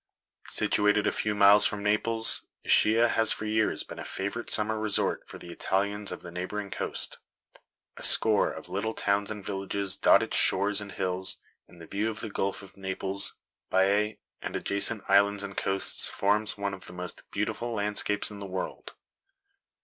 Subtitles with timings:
[0.47, 5.21] Situated a few miles from Naples, Ischia has for years been a favorite summer resort
[5.27, 7.19] for the Italians of the neighboring coast.
[7.97, 11.37] A score of little towns and villages dot its shores and hills,
[11.67, 13.35] and the view of the Gulf of Naples,
[13.71, 18.47] Baiae, and adjacent islands and coasts forms one of the most beautiful landscapes in the
[18.47, 18.93] world.